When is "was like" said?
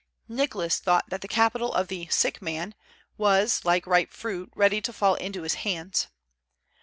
3.19-3.85